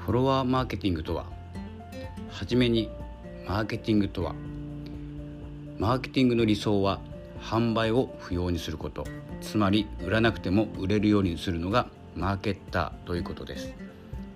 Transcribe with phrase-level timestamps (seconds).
[0.00, 1.26] フォロワーマーケティングとは
[2.30, 2.90] はじめに
[3.46, 4.34] マーケティングとは
[5.78, 7.00] マーケティングの理想は
[7.40, 9.04] 販売を不要にすること
[9.42, 11.86] つまり売らなくても売れるようにするのが
[12.16, 13.72] マーケッターということです。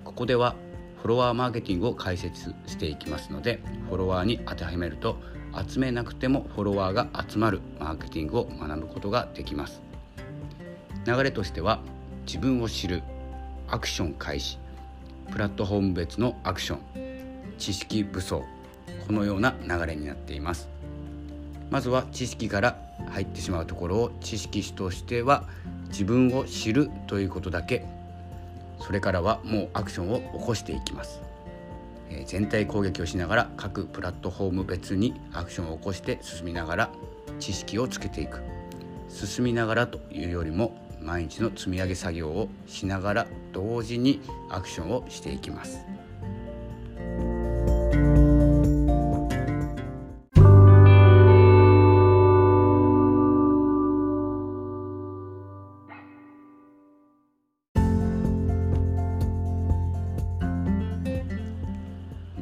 [0.04, 0.54] ここでは
[0.98, 5.18] フォロワーマーケティングを解説していきますのでフォロワーに当てはめると
[5.66, 9.82] 集めなくてもフォロワーが集まるマーケティングを学ぶことができます。
[11.06, 11.80] 流れとしては
[12.26, 13.02] 自分を知る
[13.68, 14.58] アクション開始
[15.30, 16.80] プラットフォーム別のアクション
[17.58, 18.44] 知識武装
[19.06, 20.68] このような流れになっています。
[21.70, 22.78] まずは知識から
[23.10, 25.44] 入ってしまうところを知識としては
[25.88, 27.84] 自分を知るということだけ
[28.80, 31.20] それからはもうアクションを起こしていきます、
[32.10, 36.90] え、全体攻撃をしながら各プラットフォーム別にアクションを起こして進みながら
[37.40, 38.40] 知識をつけていく。
[39.08, 45.84] 進みながらというよりも毎日の積み上げ作業をしながら同時にアクションをしていきます。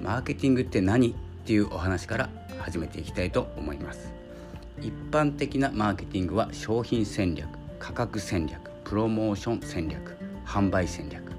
[0.00, 1.11] マーケティングって何？
[1.11, 4.12] っていうお話から始めていきたいと思います。
[4.81, 7.62] 一般的なマーケティングは商品戦略。
[7.83, 10.16] 価格戦略プロモーション戦略
[10.47, 11.33] 販売戦略。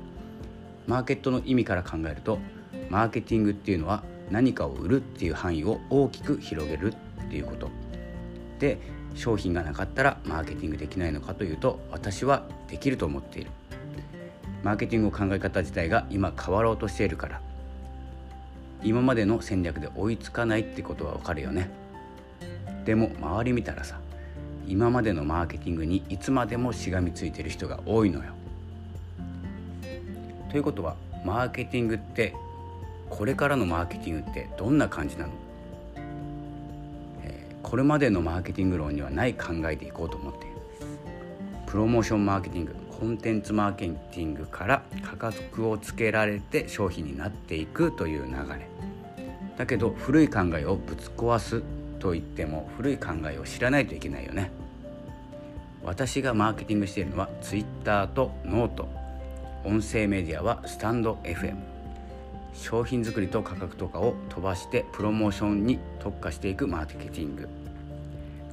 [0.87, 2.37] マーケットの意味から考えると
[2.89, 7.69] マーケティングっていうのは何かを売るっていう範囲を大きく広げるっていうこと。
[8.59, 8.77] で
[9.15, 13.49] 商品がなかったらマーケティングできないのかというと私はできると思っている。
[14.63, 17.41] マーケティングの考え方自体が今変わろうとしているから。
[18.83, 21.69] 今までの戦略で追いつかないってことはわかるよね。
[22.83, 24.02] でも周り見たらさ
[24.67, 28.33] 今までのマーケティングにいつまでもしがみついてる人が多いのよ。
[30.49, 32.33] ということはマーケティングって
[33.09, 35.31] これからのマーケティングってどんな感じなの、
[37.23, 40.55] えー、これまでのマーケティング論にはない考えでいこうと思っている。
[41.65, 48.67] プロモーションマーケティングコンテンツマーケティングから価格をつけられて商品になっていくという流れ。
[49.57, 51.63] だけど古い考えをぶち壊す
[52.03, 54.51] と言っても古い考えを知らないといけないよね。
[55.85, 58.89] 私がマーケティングしているのは Twitter と note。
[59.63, 61.55] 音声メディアはスタンド FM
[62.53, 67.47] 商品作りと価格とかを飛ばしてプロモーションに特化していくマーケティング。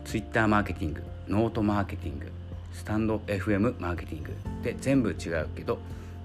[0.04, 2.30] Twitter マーケティングノートマーケティング
[2.72, 4.32] スタンド FM マーケティング
[4.62, 5.78] で全部違うけど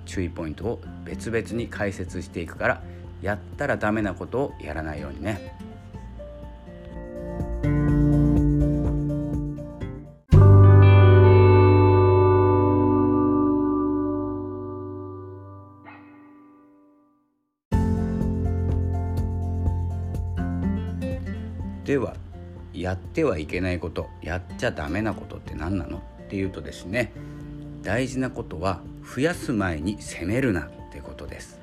[0.05, 2.81] 注意ポイントを別々に解説していくから
[3.23, 5.55] やったらダメなことをやらないようにね。
[21.85, 22.15] では
[22.73, 25.99] やってはいけないことやっちゃダメなことって何なの？
[25.99, 27.13] っていうとですね
[27.83, 28.81] 大事なことは
[29.15, 31.59] 増やす前に責めるなってことです。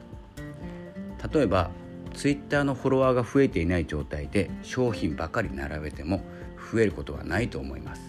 [1.32, 1.70] 例えば
[2.14, 6.22] Twitter のフォロワーが増えていない状態で商品ばかり並べても
[6.72, 8.02] 増えることはないと思います。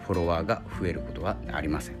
[0.00, 1.96] フォロワーが増えることはありません。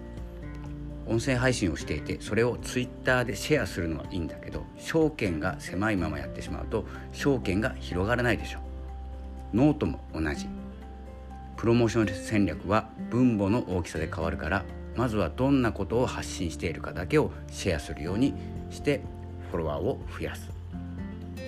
[1.06, 8.71] 音声配信をしていてそれを Twitter でシェアするのはいいんだけど証券が狭いままやってしまうと商圏が広がらないでしょ。
[9.52, 10.48] ノートも同じ。
[11.56, 14.64] プロモーション戦略は分母の大きさで変わるから
[14.96, 18.34] まずはどんなことを発信しているかだけをシェアするように
[18.70, 19.00] して
[19.50, 20.50] フォロワーを増やす。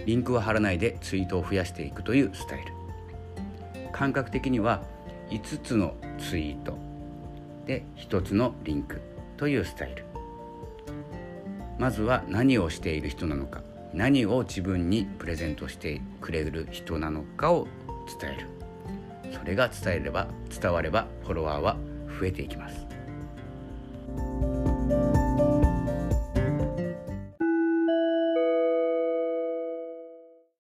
[0.07, 2.73] リンクは貼らないでツイートを増やしていくというスタイル。
[3.93, 4.83] 感覚的には
[5.31, 6.77] 5つのツイート
[7.65, 9.01] で1つのリンク
[9.37, 10.05] というスタイル。
[11.79, 17.67] まずは何をしている人なのか何を自分にプレゼントしてくれる人なのかを
[18.07, 18.49] 伝える。
[19.33, 21.77] それが伝えれば伝わればフォロワーは
[22.21, 22.87] 増えていきます。